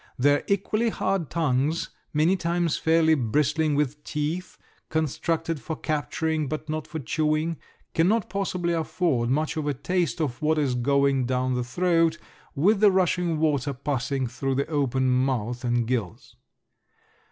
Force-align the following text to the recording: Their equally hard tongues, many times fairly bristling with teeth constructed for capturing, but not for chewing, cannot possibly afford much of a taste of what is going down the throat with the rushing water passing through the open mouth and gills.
Their 0.17 0.43
equally 0.47 0.89
hard 0.89 1.29
tongues, 1.29 1.91
many 2.11 2.35
times 2.35 2.75
fairly 2.75 3.13
bristling 3.13 3.75
with 3.75 4.03
teeth 4.03 4.57
constructed 4.89 5.59
for 5.61 5.75
capturing, 5.75 6.47
but 6.49 6.67
not 6.67 6.87
for 6.87 6.97
chewing, 6.97 7.57
cannot 7.93 8.27
possibly 8.27 8.73
afford 8.73 9.29
much 9.29 9.57
of 9.57 9.67
a 9.67 9.75
taste 9.75 10.19
of 10.19 10.41
what 10.41 10.57
is 10.57 10.73
going 10.73 11.27
down 11.27 11.53
the 11.53 11.63
throat 11.63 12.17
with 12.55 12.79
the 12.79 12.89
rushing 12.89 13.37
water 13.37 13.73
passing 13.73 14.25
through 14.25 14.55
the 14.55 14.67
open 14.69 15.07
mouth 15.07 15.63
and 15.63 15.85
gills. 15.85 16.35